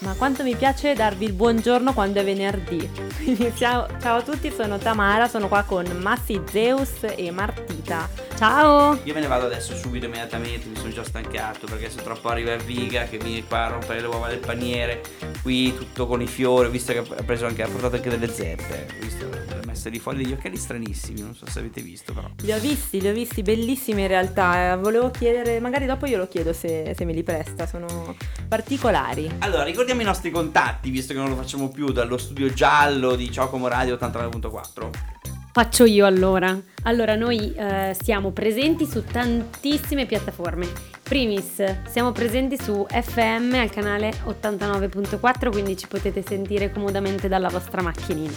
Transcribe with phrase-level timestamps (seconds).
[0.00, 2.88] Ma quanto mi piace darvi il buongiorno quando è venerdì.
[3.16, 8.27] Quindi ciao, ciao a tutti, sono Tamara, sono qua con Massi, Zeus e Martita.
[8.38, 8.96] Ciao!
[9.02, 12.54] Io me ne vado adesso subito immediatamente, mi sono già stancato perché se troppo arriva
[12.54, 15.02] Viga che viene qua a rompere le uova del paniere,
[15.42, 18.86] qui tutto con i fiori, visto che ha preso anche, ha portato anche delle zeppe,
[18.96, 22.30] ho visto le messe di foglie, degli occhiali stranissimi, non so se avete visto però.
[22.42, 26.18] Li ho visti, li ho visti, bellissimi in realtà, eh, volevo chiedere, magari dopo io
[26.18, 28.14] lo chiedo se, se me li presta, sono
[28.46, 29.28] particolari.
[29.38, 33.32] Allora, ricordiamo i nostri contatti, visto che non lo facciamo più, dallo studio giallo di
[33.32, 35.17] Ciocomo Radio 89.4.
[35.58, 36.56] Faccio io allora.
[36.84, 40.68] Allora, noi eh, siamo presenti su tantissime piattaforme.
[41.02, 47.82] Primis, siamo presenti su FM al canale 89.4, quindi ci potete sentire comodamente dalla vostra
[47.82, 48.32] macchinina.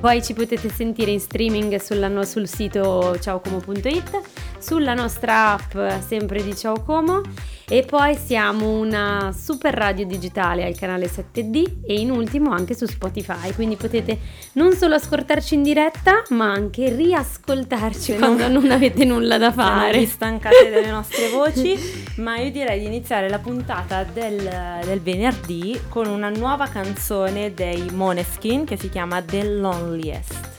[0.00, 4.22] Poi ci potete sentire in streaming sulla, sul sito ciaocomo.it,
[4.58, 7.20] sulla nostra app sempre di Ciao Como
[7.68, 12.86] e poi siamo una super radio digitale al canale 7D e in ultimo anche su
[12.86, 14.18] Spotify, quindi potete
[14.52, 19.52] non solo ascoltarci in diretta ma anche riascoltarci Se quando non, non avete nulla da
[19.52, 19.98] fare.
[19.98, 21.78] Vi stancate delle nostre voci,
[22.16, 27.90] ma io direi di iniziare la puntata del, del venerdì con una nuova canzone dei
[27.90, 30.53] Moneskin che si chiama The Loneliest.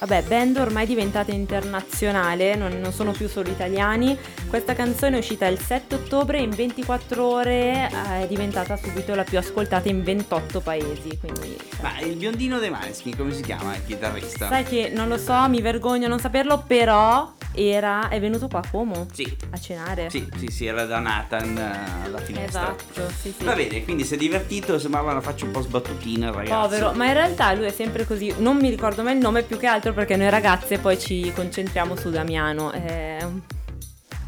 [0.00, 4.16] Vabbè, band ormai diventata internazionale, non, non, sono più solo italiani.
[4.48, 9.14] Questa canzone è uscita il 7 ottobre e in 24 ore eh, è diventata subito
[9.14, 11.18] la più ascoltata in 28 paesi.
[11.18, 14.48] Quindi, Ma il biondino dei Maneskin, come si chiama il chitarrista?
[14.48, 18.60] Sai che non lo so, mi vergogno a non saperlo, però era, è venuto qua
[18.60, 19.36] a Como sì.
[19.50, 20.08] a cenare.
[20.10, 22.74] Sì, sì, sì, era da Nathan uh, alla finestra.
[22.74, 23.44] Esatto, sì, sì.
[23.44, 26.50] Va bene, quindi si è divertito, sembrava una faccia un po' sbattutina ragazzi.
[26.50, 29.58] Povero, ma in realtà lui è sempre così, non mi ricordo mai il nome più
[29.58, 32.72] che altro perché noi ragazze poi ci concentriamo su Damiano.
[32.72, 33.18] Eh...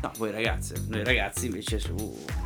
[0.03, 1.95] No, voi ragazze, noi ragazzi invece su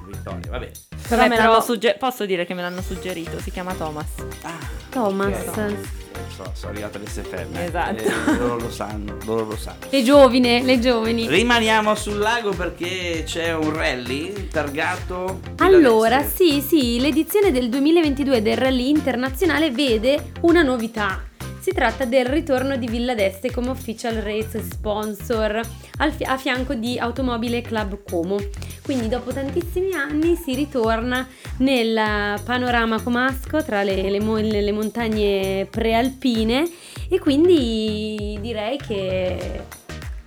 [0.07, 0.73] Vittoria, va bene.
[1.09, 1.61] Però Beh, me però...
[1.61, 4.09] Sugger- posso dire che me l'hanno suggerito, si chiama Thomas.
[4.43, 4.59] Ah,
[4.91, 5.47] Thomas.
[5.47, 6.05] Okay
[6.37, 7.57] so, sono arrivate le SFM.
[7.57, 8.03] Esatto.
[8.03, 9.79] Eh, loro lo sanno, loro lo sanno.
[9.89, 11.27] Le giovine, le giovani.
[11.27, 15.41] Rimaniamo sul lago perché c'è un rally targato.
[15.59, 21.26] Allora, sì, sì, l'edizione del 2022 del rally internazionale vede una novità.
[21.67, 25.61] Si tratta del ritorno di Villa d'Este come official race sponsor
[25.99, 28.37] a fianco di Automobile Club Como.
[28.85, 36.71] Quindi dopo tantissimi anni si ritorna nel panorama comasco tra le, le, le montagne prealpine
[37.09, 39.65] e quindi direi che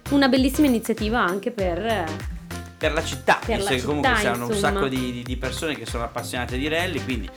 [0.10, 2.04] una bellissima iniziativa anche per
[2.78, 6.04] per la città, per visto che comunque siamo un sacco di, di, persone che sono
[6.04, 7.30] appassionate di rally, quindi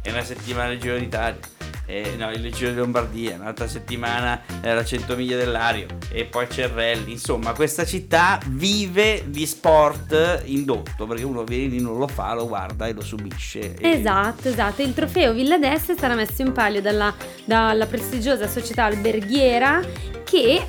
[0.00, 1.57] è una settimana del Giro d'Italia
[1.88, 6.46] eh, no, il Giro di Lombardia, un'altra settimana eh, la 100 miglia dell'Ario e poi
[6.74, 7.12] rally.
[7.12, 12.46] Insomma, questa città vive di sport indotto perché uno viene lì, non lo fa, lo
[12.46, 13.74] guarda e lo subisce.
[13.74, 13.88] E...
[13.88, 14.82] Esatto, esatto.
[14.82, 17.14] Il trofeo Villa d'Este sarà messo in palio dalla,
[17.46, 19.80] dalla prestigiosa società alberghiera
[20.24, 20.66] che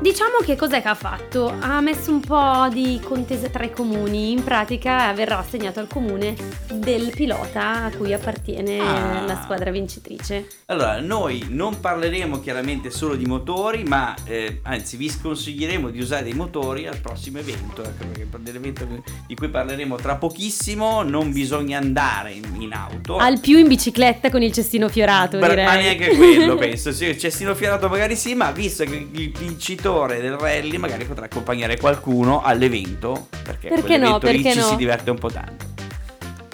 [0.00, 1.52] Diciamo che cos'è che ha fatto?
[1.58, 6.36] Ha messo un po' di contese tra i comuni, in pratica verrà assegnato al comune
[6.72, 9.24] del pilota a cui appartiene ah.
[9.26, 10.46] la squadra vincitrice.
[10.66, 16.28] Allora, noi non parleremo chiaramente solo di motori, ma eh, anzi vi sconsiglieremo di usare
[16.28, 18.86] i motori al prossimo evento, ecco, perché l'evento
[19.26, 23.16] di cui parleremo tra pochissimo non bisogna andare in, in auto.
[23.16, 25.64] Al più in bicicletta con il cestino fiorato, Beh, direi.
[25.64, 26.92] Ma neanche quello, penso.
[26.92, 31.04] Sì, il cestino fiorato magari sì, ma visto che il vincitore vincitore del rally magari
[31.04, 34.62] potrà accompagnare qualcuno all'evento perché, perché no, perché lì no?
[34.62, 35.66] ci si diverte un po' tanto.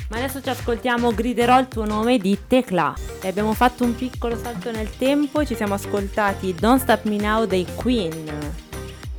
[0.09, 2.94] Ma adesso ci ascoltiamo Griderò il tuo nome di Tecla.
[3.21, 7.17] E abbiamo fatto un piccolo salto nel tempo e ci siamo ascoltati Don't Stop Me
[7.17, 8.73] Now dei Queen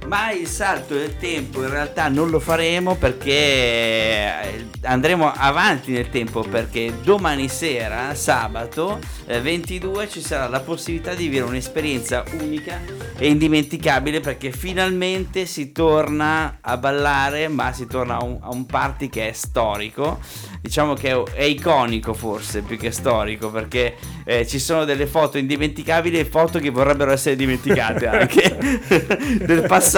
[0.08, 6.10] ma il salto del tempo in realtà non lo faremo perché eh, andremo avanti nel
[6.10, 12.82] tempo perché domani sera, sabato 22, eh, ci sarà la possibilità di vivere un'esperienza unica
[13.18, 18.66] e indimenticabile perché finalmente si torna a ballare ma si torna a un, a un
[18.66, 20.20] party che è storico.
[20.62, 25.38] Diciamo che è, è, iconico forse più che storico perché eh, ci sono delle foto
[25.38, 28.58] indimenticabili e foto che vorrebbero essere dimenticate anche
[29.46, 29.95] del passato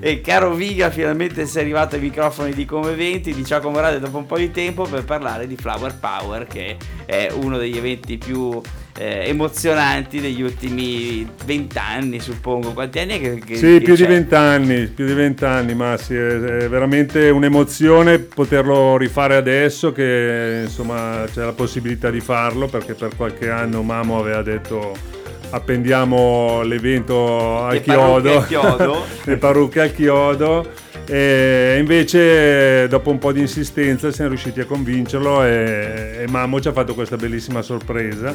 [0.00, 4.16] e caro Viga finalmente sei arrivato ai microfoni di Come Eventi di Giacomo Radio dopo
[4.16, 8.58] un po' di tempo per parlare di Flower Power che è uno degli eventi più
[8.98, 12.72] eh, emozionanti degli ultimi vent'anni, suppongo.
[12.72, 16.14] Quanti anni è che, che Sì, che più di vent'anni, più di vent'anni, ma sì,
[16.14, 23.14] è, veramente un'emozione poterlo rifare adesso che insomma c'è la possibilità di farlo perché per
[23.14, 25.15] qualche anno Mamo aveva detto
[25.50, 29.04] appendiamo l'evento al le chiodo, chiodo.
[29.24, 35.44] le parrucche al chiodo E invece dopo un po' di insistenza siamo riusciti a convincerlo
[35.44, 38.34] e, e Mammo ci ha fatto questa bellissima sorpresa.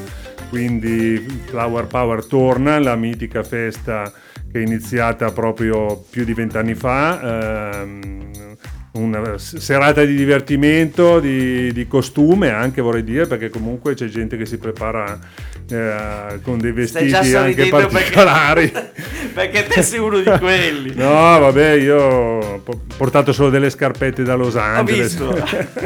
[0.49, 4.11] Quindi Flower Power torna, la mitica festa
[4.51, 7.81] che è iniziata proprio più di vent'anni fa.
[7.81, 8.50] Ehm,
[8.93, 14.45] una serata di divertimento, di, di, costume anche vorrei dire, perché comunque c'è gente che
[14.45, 15.17] si prepara
[15.69, 18.67] eh, con dei vestiti anche particolari.
[18.67, 18.91] Perché,
[19.33, 20.93] perché te sei uno di quelli.
[20.95, 22.63] no, vabbè, io ho
[22.97, 25.17] portato solo delle scarpette da Los Angeles.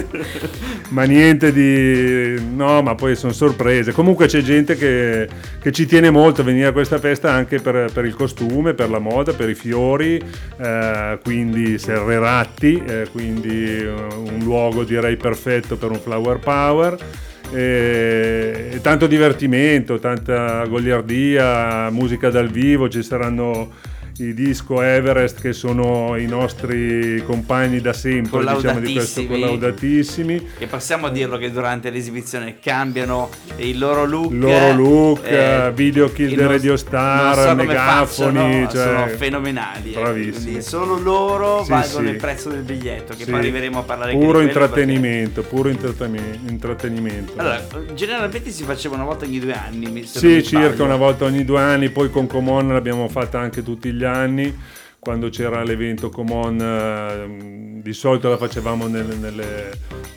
[0.89, 2.41] ma niente di...
[2.55, 3.91] No, ma poi sono sorprese.
[3.91, 5.27] Comunque c'è gente che,
[5.61, 8.89] che, ci tiene molto a venire a questa festa anche per, per il costume, per
[8.89, 10.19] la moda, per i fiori,
[10.57, 16.97] eh, quindi Serreratti, eh, quindi un luogo direi perfetto per un flower power.
[17.51, 23.71] E, tanto divertimento, tanta goliardia, musica dal vivo, ci saranno
[24.17, 30.67] i disco Everest che sono i nostri compagni da sempre diciamo di questo collaudatissimi e
[30.67, 36.09] passiamo a dirlo che durante l'esibizione cambiano il loro look il loro look eh, video
[36.13, 39.99] kill the radio star so megafoni cioè, sono fenomenali eh.
[39.99, 42.13] bravissimi eh, solo loro sì, valgono sì.
[42.13, 43.29] il prezzo del biglietto che sì.
[43.29, 45.55] poi arriveremo a parlare puro intrattenimento perché...
[45.55, 47.61] puro intrattenimento allora
[47.93, 51.89] generalmente si faceva una volta ogni due anni sì circa una volta ogni due anni
[51.89, 54.53] poi con Comon l'abbiamo fatta anche tutti gli anni
[55.05, 59.71] quando c'era l'evento Comon eh, di solito la facevamo nelle, nelle,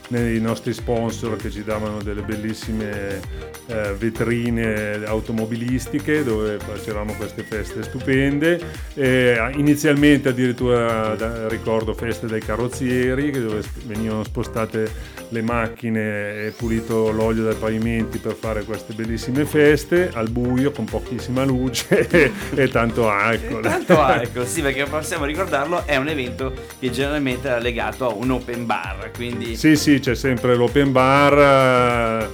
[0.09, 3.21] nei nostri sponsor che ci davano delle bellissime
[3.67, 8.59] eh, vetrine automobilistiche dove facevamo queste feste stupende.
[8.95, 17.45] E inizialmente addirittura ricordo feste dai carrozzieri dove venivano spostate le macchine e pulito l'olio
[17.45, 23.11] dai pavimenti per fare queste bellissime feste al buio con pochissima luce e, e tanto
[23.11, 23.59] alcol.
[23.59, 28.13] E tanto alcol sì perché possiamo ricordarlo è un evento che generalmente era legato a
[28.13, 32.29] un open bar quindi sì sì c'è sempre l'open bar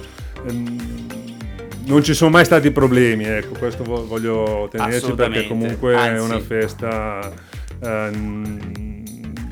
[0.47, 0.85] ehm,
[1.85, 6.15] non ci sono mai stati problemi, ecco, questo voglio tenerci perché comunque Anzi.
[6.15, 7.31] è una festa
[7.83, 9.03] ehm,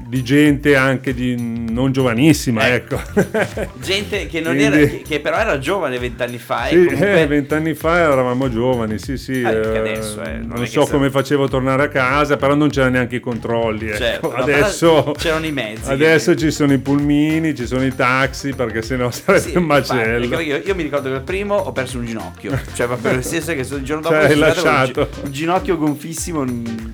[0.08, 1.36] di gente anche di
[1.74, 3.02] non giovanissima, eh, ecco.
[3.82, 6.68] Gente che, Quindi, era, che, che, però era giovane vent'anni fa.
[6.68, 7.22] Sì, comunque...
[7.22, 9.44] eh, vent'anni fa eravamo giovani, sì, sì.
[9.44, 12.70] Ah, eh, adesso, eh, non, non so come facevo a tornare a casa, però non
[12.70, 13.88] c'erano neanche i controlli.
[13.88, 13.98] Ecco.
[13.98, 15.90] Certo, adesso c'erano i mezzi.
[15.90, 20.40] Adesso ci sono i pulmini, ci sono i taxi, perché sennò sarebbe sì, un macello.
[20.40, 23.54] Io, io, mi ricordo che il primo ho perso un ginocchio, cioè proprio nel senso
[23.54, 25.10] che il giorno dopo cioè, lasciato.
[25.24, 26.46] un ginocchio gonfissimo,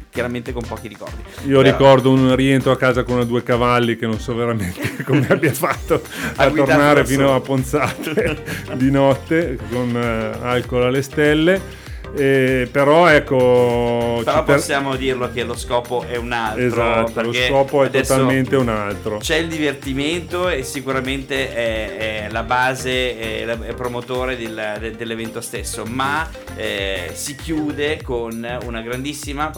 [0.09, 1.21] chiaramente con pochi ricordi.
[1.45, 1.61] Io però...
[1.61, 4.68] ricordo un rientro a casa con due cavalli che non so veramente
[5.03, 6.01] come abbia fatto
[6.35, 8.43] a, a tornare fino a Ponzate
[8.75, 11.77] di notte con uh, alcol alle stelle
[12.15, 14.99] eh, però ecco però possiamo per...
[14.99, 19.17] dirlo che lo scopo è un altro esatto lo scopo è totalmente un altro.
[19.17, 25.85] c'è il divertimento e sicuramente è, è la base è, è promotore del, dell'evento stesso
[25.85, 29.51] ma eh, si chiude con una grandissima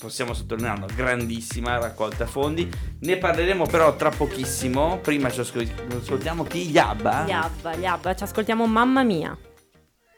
[0.00, 2.68] possiamo sottolinearlo grandissima raccolta fondi.
[3.00, 4.98] Ne parleremo però tra pochissimo.
[4.98, 6.70] Prima ci ascoltiamo chi?
[6.70, 7.24] Yabba?
[7.26, 9.36] Yabba, Yabba ci ascoltiamo Mamma Mia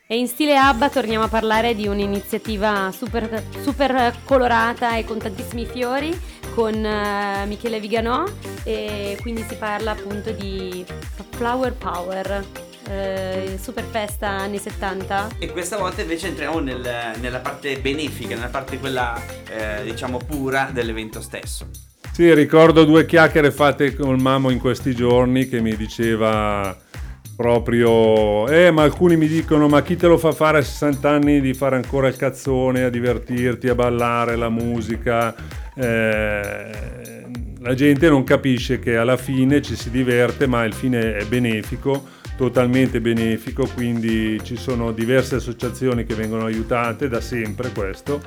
[0.06, 5.64] e in stile ABBA torniamo a parlare di un'iniziativa super, super colorata e con tantissimi
[5.64, 6.14] fiori
[6.54, 8.24] con uh, Michele Viganò
[8.64, 10.84] e quindi si parla appunto di
[11.30, 12.44] Flower Power,
[12.88, 15.30] eh, super festa anni 70.
[15.38, 20.70] E questa volta invece entriamo nel, nella parte benefica, nella parte quella eh, diciamo pura
[20.72, 21.68] dell'evento stesso.
[22.12, 26.76] Sì, ricordo due chiacchiere fatte con Mamo in questi giorni che mi diceva
[27.36, 31.40] proprio eh ma alcuni mi dicono ma chi te lo fa fare a 60 anni
[31.40, 35.34] di fare ancora il cazzone a divertirti a ballare la musica?
[35.74, 36.70] Eh,
[37.60, 42.12] la gente non capisce che alla fine ci si diverte ma il fine è benefico
[42.36, 48.20] totalmente benefico quindi ci sono diverse associazioni che vengono aiutate da sempre questo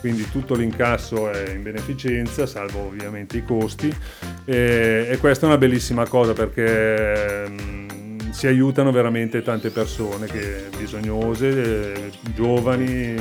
[0.00, 3.94] quindi tutto l'incasso è in beneficenza salvo ovviamente i costi
[4.44, 7.89] e, e questa è una bellissima cosa perché mm,
[8.32, 13.14] si aiutano veramente tante persone che, bisognose, eh, giovani,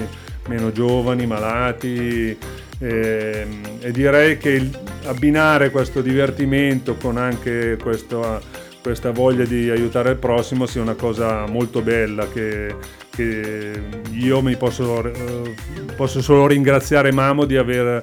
[0.48, 2.38] meno giovani, malati
[2.80, 3.48] e,
[3.80, 8.42] e direi che il, abbinare questo divertimento con anche questo,
[8.82, 12.76] questa voglia di aiutare il prossimo sia una cosa molto bella che,
[13.10, 15.56] che io mi posso, eh,
[15.96, 18.02] posso solo ringraziare Mamo di aver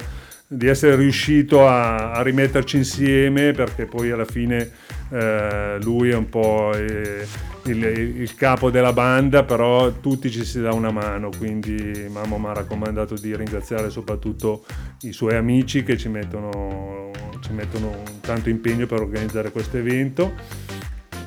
[0.48, 4.70] di essere riuscito a, a, rimetterci insieme perché poi alla fine
[5.10, 7.26] eh, lui è un po' il,
[7.64, 12.46] il, il, capo della banda però tutti ci si dà una mano quindi Mamma mi
[12.46, 14.64] ha raccomandato di ringraziare soprattutto
[15.00, 17.10] i suoi amici che ci mettono
[17.40, 20.32] ci mettono tanto impegno per organizzare questo evento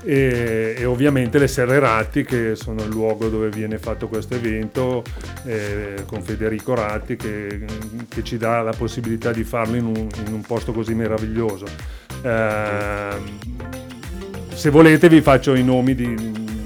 [0.04, 5.04] e, e, ovviamente le Serre che sono il luogo dove viene fatto questo evento
[5.46, 7.66] eh, con Federico Ratti che,
[8.08, 11.66] che, ci dà la possibilità di farlo in un, in un posto così meraviglioso.
[12.22, 13.18] Eh,
[14.54, 16.16] se volete vi faccio i nomi di,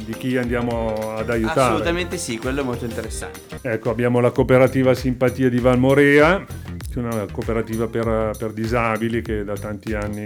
[0.04, 1.62] di chi andiamo ad aiutare.
[1.62, 3.40] Assolutamente sì, quello è molto interessante.
[3.62, 9.44] Ecco, abbiamo la cooperativa Simpatia di Valmorea, che è una cooperativa per, per disabili che
[9.44, 10.24] da tanti anni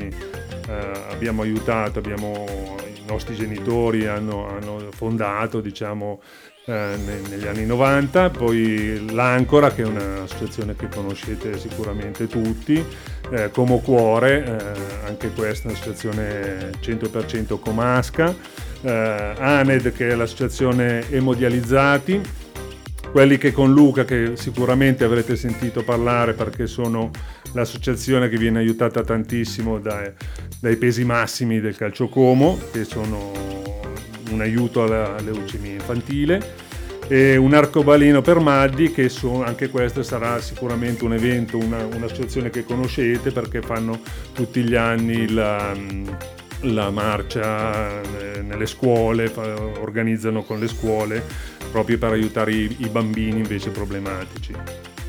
[0.67, 2.45] eh, abbiamo aiutato, abbiamo,
[3.07, 6.21] nostri genitori hanno, hanno fondato diciamo,
[6.65, 6.95] eh,
[7.29, 12.83] negli anni 90, poi l'Ancora che è un'associazione che conoscete sicuramente tutti,
[13.31, 18.35] eh, Como Cuore, eh, anche questa è un'associazione 100% comasca,
[18.81, 22.21] eh, ANED che è l'associazione Emodializzati,
[23.11, 27.11] quelli che con Luca, che sicuramente avrete sentito parlare perché sono
[27.53, 30.11] l'associazione che viene aiutata tantissimo dai,
[30.59, 33.31] dai pesi massimi del calcio Como, che sono
[34.31, 36.65] un aiuto alla leucemia infantile
[37.07, 42.49] e un arcobaleno per Maddi che sono, anche questo sarà sicuramente un evento, una, un'associazione
[42.49, 43.99] che conoscete perché fanno
[44.33, 45.73] tutti gli anni la,
[46.61, 49.31] la marcia eh, nelle scuole,
[49.79, 54.51] organizzano con le scuole proprio per aiutare i, i bambini invece problematici.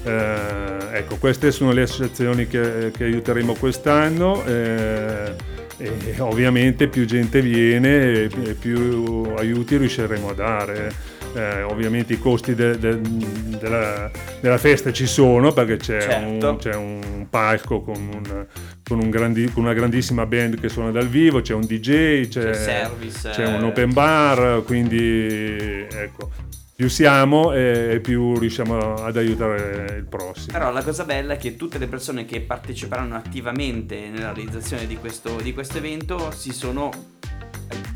[0.05, 4.45] Eh, ecco, queste sono le associazioni che, che aiuteremo quest'anno.
[4.45, 10.93] Eh, e ovviamente più gente viene e più aiuti riusciremo a dare
[11.35, 14.11] eh, ovviamente i costi de, de, della,
[14.41, 16.51] della, festa ci sono perché c'è, certo.
[16.51, 18.47] un, c'è un, palco con, un,
[18.89, 22.51] con, un grandi, con, una grandissima band che suona dal vivo, c'è un DJ, c'è,
[22.51, 26.31] c'è, service, c'è un eh, open bar, quindi ecco,
[26.75, 30.53] più siamo e più riusciamo ad aiutare il prossimo.
[30.53, 34.97] Però la cosa bella è che tutte le persone che parteciperanno attivamente nella realizzazione di
[34.97, 36.91] questo, di questo evento si sono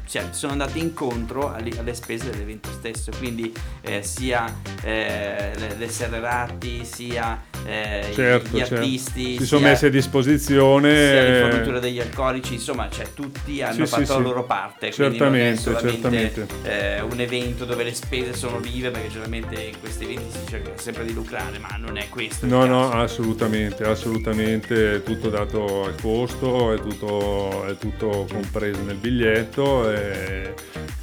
[0.05, 4.45] cioè, sono andati incontro alle, alle spese dell'evento stesso, quindi eh, sia
[4.83, 8.75] eh, le, le serrerati, sia eh, certo, gli certo.
[8.75, 13.85] artisti, si sono messi a disposizione, sia le forniture degli alcolici, insomma, cioè, tutti hanno
[13.85, 14.91] sì, fatto sì, la loro parte.
[14.91, 16.47] Certamente, certamente.
[16.63, 20.71] Eh, un evento dove le spese sono vive, perché generalmente in questi eventi si cerca
[20.77, 22.47] sempre di lucrare, ma non è questo.
[22.47, 28.97] No, no, assolutamente, assolutamente, è tutto dato al costo, è tutto, è tutto compreso nel
[28.97, 29.91] biglietto.
[29.91, 30.55] E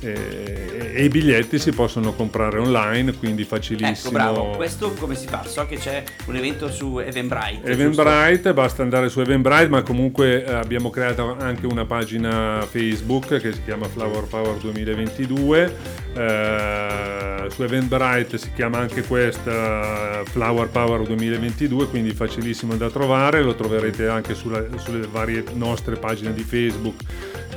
[0.01, 4.17] e, e, e, i biglietti si possono comprare online, quindi facilissimo.
[4.17, 4.49] Ecco, bravo.
[4.55, 5.43] Questo come si fa?
[5.45, 7.69] So che c'è un evento su Eventbrite.
[7.69, 13.53] Eventbrite, basta andare su Eventbrite, ma comunque eh, abbiamo creato anche una pagina Facebook che
[13.53, 15.75] si chiama Flower Power 2022.
[16.15, 23.41] Eh, su Eventbrite si chiama anche questa Flower Power 2022, quindi facilissimo da trovare.
[23.41, 27.01] Lo troverete anche sulla, sulle varie nostre pagine di Facebook.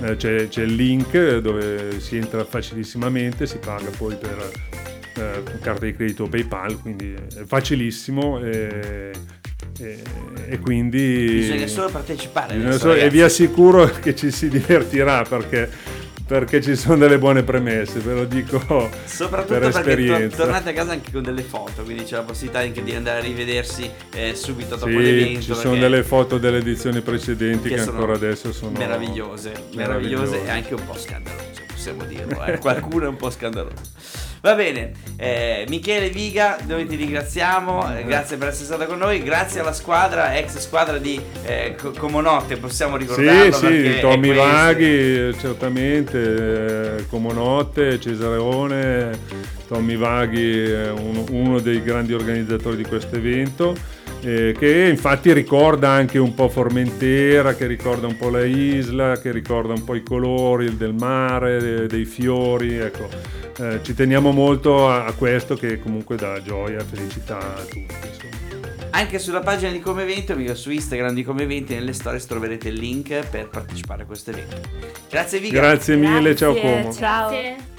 [0.03, 5.85] Eh, c'è, c'è il link dove si entra facilissimamente, si paga poi per eh, carta
[5.85, 8.41] di credito o PayPal, quindi è facilissimo.
[8.41, 9.13] E,
[9.81, 10.03] e,
[10.49, 15.71] e quindi bisogna solo partecipare bisogna solo, e vi assicuro che ci si divertirà perché
[16.25, 18.59] perché ci sono delle buone premesse, ve lo dico
[19.05, 20.19] Soprattutto per esperienza.
[20.19, 22.95] perché to- tornate a casa anche con delle foto, quindi c'è la possibilità anche di
[22.95, 25.41] andare a rivedersi eh, subito dopo sì, l'evento.
[25.41, 30.45] Ci sono delle foto delle edizioni precedenti che, che ancora adesso sono meravigliose, meravigliose, meravigliose
[30.45, 32.45] e anche un po' scandalose, possiamo dirlo.
[32.45, 32.59] Eh.
[32.59, 34.31] Qualcuno è un po' scandaloso.
[34.43, 39.23] Va bene, eh, Michele Viga, noi ti ringraziamo, eh, grazie per essere stato con noi,
[39.23, 43.53] grazie alla squadra, ex squadra di eh, Comonotte, possiamo ricordarlo.
[43.53, 49.17] Sì, sì, Tommy Vaghi, certamente, eh, Comonotte, Cesareone,
[49.69, 53.77] Tommy Vaghi è uno, uno dei grandi organizzatori di questo evento.
[54.25, 59.33] Eh, che infatti ricorda anche un po' Formentera, che ricorda un po' la isla, che
[59.33, 65.05] ricorda un po' i colori del mare, dei fiori, ecco eh, ci teniamo molto a,
[65.05, 67.95] a, questo che comunque dà gioia e felicità a tutti.
[68.07, 68.31] Insomma.
[68.91, 72.75] Anche sulla pagina di Come Evento, su Instagram di Come Eventi, nelle stories troverete il
[72.75, 74.61] link per partecipare a questo evento.
[75.09, 75.61] Grazie Viga.
[75.61, 76.93] Grazie mille, Grazie, ciao Como.
[76.93, 77.31] Ciao.
[77.31, 77.72] Grazie.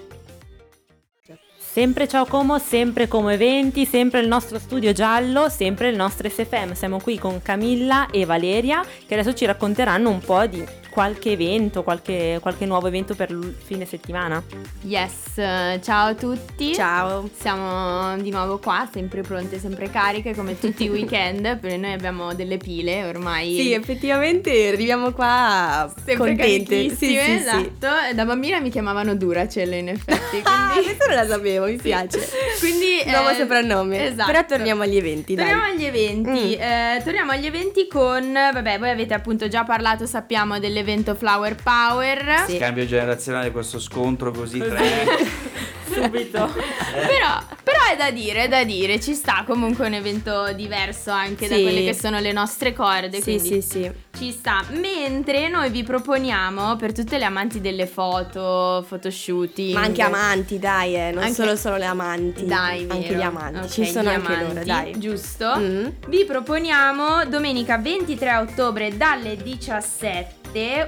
[1.73, 6.73] Sempre ciao Como, sempre come eventi, sempre il nostro studio giallo, sempre il nostro SFM.
[6.73, 11.81] Siamo qui con Camilla e Valeria che adesso ci racconteranno un po' di qualche evento,
[11.81, 14.41] qualche, qualche nuovo evento per il fine settimana.
[14.83, 15.33] Yes,
[15.81, 16.71] ciao a tutti.
[16.75, 17.27] Ciao.
[17.35, 22.35] Siamo di nuovo qua, sempre pronte, sempre cariche come tutti i weekend, perché noi abbiamo
[22.35, 23.55] delle pile ormai.
[23.55, 26.89] Sì, effettivamente arriviamo qua sempre contente.
[26.89, 27.31] Sì, sì, carichissime, sì.
[27.31, 27.87] esatto.
[28.13, 32.19] Da bambina mi chiamavano Duracell in effetti, Ah, quindi questo non la sapevo, mi piace.
[32.59, 34.05] quindi Nuovo eh, soprannome.
[34.09, 34.31] Esatto.
[34.31, 35.71] Però torniamo agli eventi, Torniamo dai.
[35.71, 36.61] agli eventi, Mm.
[36.61, 42.43] eh, torniamo agli eventi con, vabbè, voi avete appunto già parlato, sappiamo dell'evento Flower Power.
[42.47, 42.57] Sì.
[42.57, 45.31] Scambio generazionale, questo scontro così tre.
[45.93, 46.51] Subito.
[46.91, 51.47] Però, però è da dire, è da dire, ci sta comunque un evento diverso anche
[51.47, 51.61] da Sì.
[51.61, 53.91] quelle che sono le nostre corde, Sì, sì, sì.
[54.17, 54.63] ci sta.
[54.71, 60.95] Mentre noi vi proponiamo per tutte le amanti delle foto, photoshooting, Ma anche amanti, dai,
[60.95, 62.45] eh, non Anche- solo solo le amanti.
[62.45, 63.19] Dai, anche vero.
[63.19, 63.57] gli amanti.
[63.59, 64.99] Ok, Ci sono anche loro, amanti, dai.
[64.99, 65.53] Giusto?
[65.57, 65.85] Mm.
[66.07, 70.41] Vi proponiamo domenica 23 ottobre dalle 17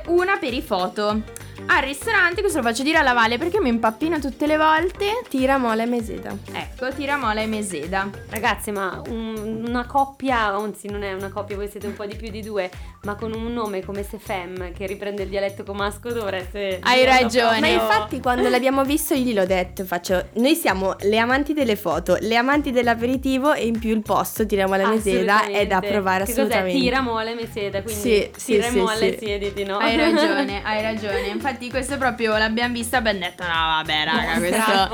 [0.08, 1.24] una per i foto
[1.68, 5.22] al ristorante, questo lo faccio dire alla Vale perché mi impappino tutte le volte.
[5.30, 6.36] Tira, mola e meseta.
[6.54, 8.10] Ecco, Tiramola e Meseda.
[8.30, 12.16] Ragazzi, ma un- una coppia, anzi non è una coppia, voi siete un po' di
[12.16, 12.70] più di due,
[13.04, 16.80] ma con un nome come Sefem che riprende il dialetto comasco dovreste...
[16.82, 17.60] Hai ragione.
[17.60, 22.18] Ma infatti quando l'abbiamo visto io gliel'ho detto, faccio, noi siamo le amanti delle foto,
[22.20, 25.88] le amanti dell'aperitivo e in più il posto, tiriamo la meseda, è da Assolutamente.
[25.92, 26.72] provare che assolutamente.
[26.72, 26.84] Cos'è?
[26.84, 29.16] Tira mole meseda, quindi Sì, sì, tira sì, sì.
[29.20, 29.78] siediti, no?
[29.78, 31.28] Hai ragione, hai ragione.
[31.48, 34.90] Infatti questo proprio l'abbiamo visto e abbiamo detto no vabbè raga, questo...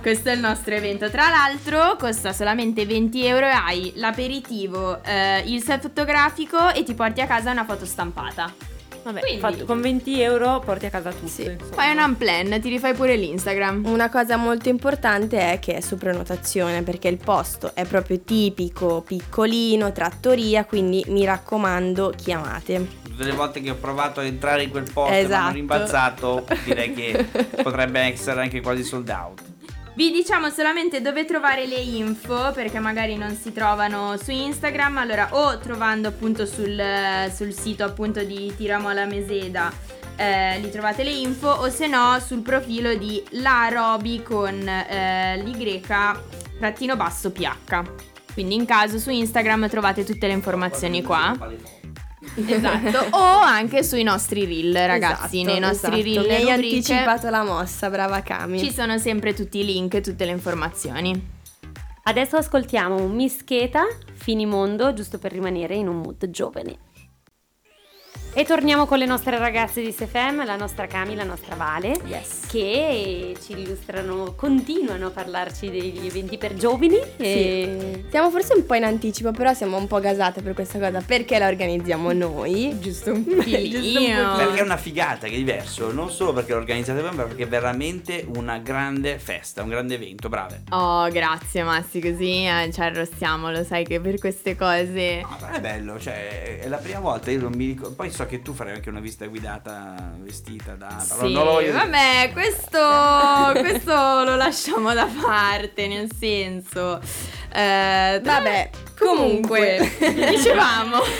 [0.00, 1.10] Questo è il nostro evento.
[1.10, 6.94] Tra l'altro costa solamente 20 euro e hai l'aperitivo, eh, il set fotografico e ti
[6.94, 8.71] porti a casa una foto stampata.
[9.02, 11.26] Vabbè, Quindi- fatto- con 20 euro porti a casa tutto.
[11.26, 11.42] Sì.
[11.42, 11.72] insomma.
[11.74, 13.84] Fai un unplan, ti rifai pure l'Instagram.
[13.86, 19.02] Una cosa molto importante è che è su prenotazione perché il posto è proprio tipico,
[19.02, 23.00] piccolino, trattoria, quindi mi raccomando chiamate.
[23.02, 25.42] Tutte le volte che ho provato a entrare in quel posto e mi Esatto.
[25.44, 27.26] hanno rimbalzato, direi che
[27.62, 29.42] potrebbe essere anche quasi sold out.
[29.94, 34.96] Vi diciamo solamente dove trovare le info perché magari non si trovano su Instagram.
[34.96, 36.82] Allora, o trovando appunto sul,
[37.30, 39.70] sul sito appunto di Tiramola Meseda.
[40.16, 45.42] eh, li trovate le info o se no sul profilo di La Roby con eh,
[45.42, 45.82] l'Y
[46.58, 47.82] trattino basso PH.
[48.32, 51.36] Quindi in caso su Instagram trovate tutte le informazioni qua.
[52.34, 55.40] Esatto, o anche sui nostri reel, ragazzi.
[55.40, 56.26] Esatto, nei nostri esatto.
[56.26, 58.58] reel Mi hai rubriche anticipato la mossa, brava Cami.
[58.58, 61.40] ci sono sempre tutti i link, tutte le informazioni.
[62.04, 63.82] Adesso ascoltiamo un Mischeta,
[64.14, 66.90] Finimondo, giusto per rimanere in un mood giovane.
[68.34, 72.46] E torniamo con le nostre ragazze di Sefem, la nostra Cami, la nostra Vale, Yes.
[72.48, 76.98] che ci illustrano, continuano a parlarci degli eventi per giovani.
[77.18, 78.04] E...
[78.08, 81.38] Siamo forse un po' in anticipo, però siamo un po' gasate per questa cosa perché
[81.38, 82.74] la organizziamo noi.
[82.80, 84.36] Giusto un Giusto un filino.
[84.36, 87.48] Perché è una figata che è diverso, non solo perché l'organizzate bene, ma perché è
[87.48, 90.62] veramente una grande festa, un grande evento, brave.
[90.70, 95.20] Oh, grazie Massi, così eh, ci arrostiamo, lo sai che per queste cose...
[95.38, 98.42] Ma è bello, cioè è la prima volta, io non mi ricordo, poi so che
[98.42, 100.98] tu farai anche una visita guidata vestita da...
[100.98, 101.84] Sì, non lo voglio dire.
[101.84, 103.92] vabbè, questo, questo
[104.24, 107.00] lo lasciamo da parte, nel senso...
[107.52, 109.90] eh, Vabbè, comunque.
[109.98, 110.98] dicevamo...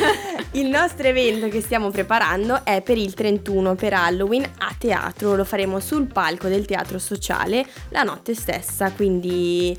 [0.54, 5.44] Il nostro evento che stiamo preparando è per il 31 per Halloween a teatro, lo
[5.46, 9.74] faremo sul palco del teatro sociale la notte stessa, quindi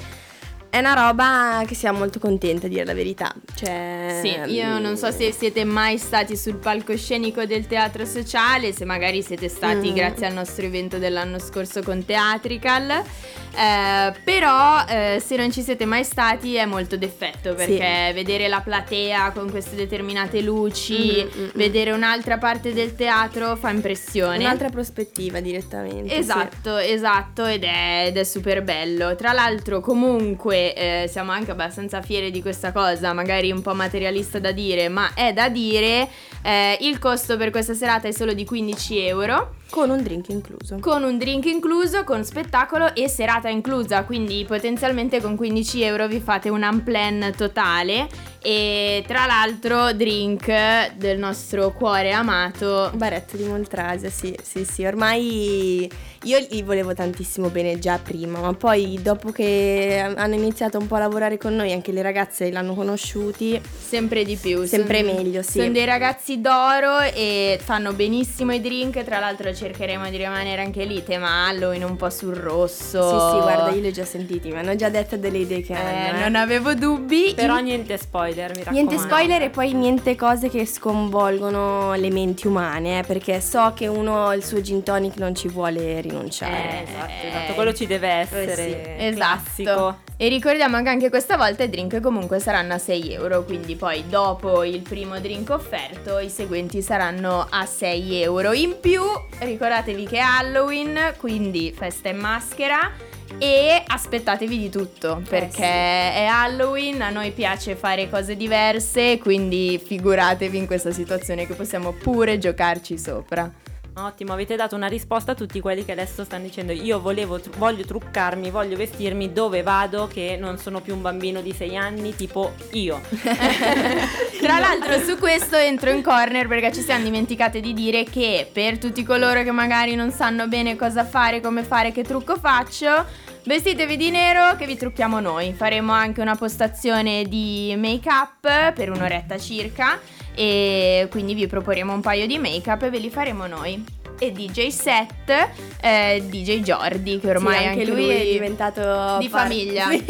[0.73, 3.31] è una roba che siamo molto contenti a dire la verità.
[3.53, 8.83] Cioè, Sì, io non so se siete mai stati sul palcoscenico del teatro sociale, se
[8.83, 9.93] magari siete stati Mm.
[9.95, 15.86] grazie al nostro evento dell'anno scorso con Theatrical, eh, però eh, se non ci siete
[15.86, 21.43] mai stati è molto d'effetto perché vedere la platea con queste determinate luci, Mm, mm,
[21.45, 21.49] mm.
[21.53, 24.38] vedere un'altra parte del teatro fa impressione.
[24.39, 26.15] un'altra prospettiva direttamente.
[26.15, 29.15] Esatto, esatto, ed è, ed è super bello.
[29.15, 34.39] Tra l'altro, comunque, eh, siamo anche abbastanza fieri di questa cosa, magari un po' materialista
[34.39, 36.08] da dire, ma è da dire.
[36.43, 39.56] eh, il costo per questa serata è solo di 15 euro.
[39.73, 40.77] Con un drink incluso.
[40.79, 44.03] con un drink incluso, con spettacolo e serata inclusa.
[44.03, 48.07] Quindi, potenzialmente con 15 euro vi fate un unplan totale.
[48.39, 52.91] E tra l'altro, drink del nostro cuore amato.
[52.93, 55.89] Baretto di Moltrase, sì, sì, sì, ormai
[56.25, 60.95] io gli volevo tantissimo bene già prima, ma poi dopo che hanno iniziato un po'
[60.95, 63.59] a lavorare con noi, anche le ragazze l'hanno conosciuti,
[63.93, 64.65] Sempre di più.
[64.65, 65.59] Sempre Son- meglio, sì.
[65.59, 69.03] Sono dei ragazzi d'oro e fanno benissimo i drink.
[69.03, 73.02] Tra l'altro c'è cercheremo di rimanere anche lì, tema Halloween un po' sul rosso.
[73.30, 75.73] Sì, sì, guarda, io li ho già sentiti, mi hanno già detto delle idee che
[75.73, 76.17] Eh, hanno.
[76.17, 76.21] eh.
[76.21, 77.32] non avevo dubbi.
[77.34, 78.71] Però niente spoiler, mi raccomando.
[78.91, 83.88] Niente spoiler e poi niente cose che sconvolgono le menti umane, eh, perché so che
[83.88, 86.54] uno il suo gin tonic non ci vuole rinunciare.
[86.80, 88.56] Eh, esatto, Eh, esatto, quello ci deve essere.
[88.56, 89.15] sì, Esatto.
[89.15, 89.97] classico.
[90.23, 94.05] E ricordiamo che anche questa volta i drink comunque saranno a 6 euro, quindi poi
[94.07, 98.53] dopo il primo drink offerto i seguenti saranno a 6 euro.
[98.53, 99.01] In più
[99.39, 102.89] ricordatevi che è Halloween, quindi festa in maschera.
[103.38, 110.57] E aspettatevi di tutto perché è Halloween, a noi piace fare cose diverse, quindi figuratevi
[110.57, 113.51] in questa situazione che possiamo pure giocarci sopra.
[113.95, 117.56] Ottimo, avete dato una risposta a tutti quelli che adesso stanno dicendo io volevo, tru-
[117.58, 122.15] voglio truccarmi, voglio vestirmi, dove vado che non sono più un bambino di 6 anni
[122.15, 122.99] tipo io.
[124.41, 128.79] Tra l'altro su questo entro in corner perché ci siamo dimenticate di dire che per
[128.79, 133.06] tutti coloro che magari non sanno bene cosa fare, come fare, che trucco faccio,
[133.43, 135.53] vestitevi di nero che vi trucchiamo noi.
[135.53, 139.99] Faremo anche una postazione di make up per un'oretta circa
[140.35, 143.83] e quindi vi proporremo un paio di make up e ve li faremo noi.
[144.19, 145.49] E DJ set,
[145.81, 149.89] eh, DJ Jordi che ormai Sì, anche, lui, è diventato di par- famiglia.
[149.91, 150.03] Sì,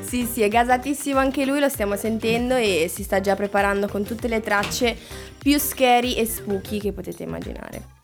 [0.00, 4.02] sì, sì, è gasatissimo anche lui, lo stiamo sentendo e si sta già preparando con
[4.02, 4.96] tutte le tracce
[5.38, 7.98] più scary e spooky che potete immaginare.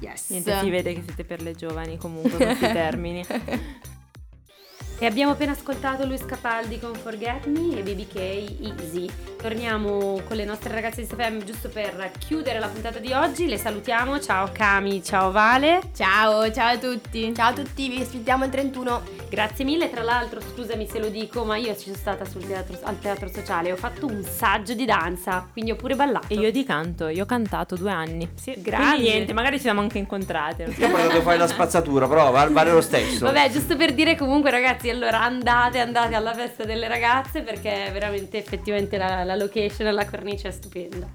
[0.00, 0.30] Yes.
[0.30, 3.24] Niente, si vede che siete per le giovani comunque questi termini.
[5.02, 8.16] E abbiamo appena ascoltato Luis Capaldi con Forget Me e BBK
[8.60, 9.10] Easy.
[9.36, 13.48] Torniamo con le nostre ragazze di SFM giusto per chiudere la puntata di oggi.
[13.48, 14.20] Le salutiamo.
[14.20, 15.80] Ciao Cami, ciao Vale.
[15.92, 17.34] Ciao, ciao a tutti.
[17.34, 19.02] Ciao a tutti, vi aspettiamo il 31.
[19.28, 19.90] Grazie mille.
[19.90, 23.28] Tra l'altro, scusami se lo dico, ma io ci sono stata sul teatro, al teatro
[23.28, 26.26] sociale e ho fatto un saggio di danza, quindi ho pure ballato.
[26.28, 28.28] E io di canto, io ho cantato due anni.
[28.34, 28.86] Sì, grande.
[28.90, 30.72] Quindi niente, magari ci siamo anche incontrate.
[30.76, 33.24] Io ho parlato fare la spazzatura, però va- vale lo stesso.
[33.24, 38.38] Vabbè, giusto per dire comunque ragazzi, allora andate, andate alla festa delle ragazze perché veramente
[38.38, 41.08] effettivamente la, la location e la cornice è stupenda.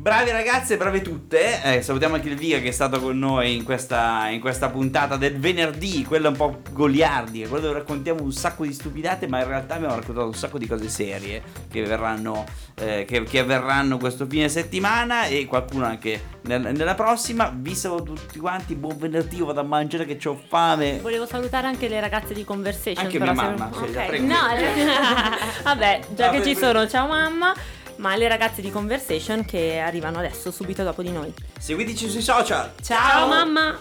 [0.00, 1.62] Bravi ragazze, brave tutte.
[1.62, 5.18] Eh, salutiamo anche il Viga che è stato con noi in questa, in questa puntata
[5.18, 9.46] del venerdì, quella un po' goliardica, quella dove raccontiamo un sacco di stupidate, ma in
[9.48, 14.24] realtà abbiamo raccontato un sacco di cose serie che verranno, eh, che, che avverranno questo
[14.26, 17.52] fine settimana e qualcuno anche nel- nella prossima.
[17.54, 20.98] Vi saluto tutti quanti, buon venerdì, io vado a mangiare che ho fame.
[21.02, 23.04] Volevo salutare anche le ragazze di Conversation.
[23.04, 24.26] Anche però mia se- mamma, sì, Ok, prego.
[24.26, 24.38] no,
[25.62, 27.52] vabbè, già Ah, che ci sono, ciao mamma.
[28.00, 31.32] Ma le ragazze di Conversation che arrivano adesso, subito dopo di noi.
[31.58, 32.72] Seguiteci sui social.
[32.82, 33.78] Ciao mamma!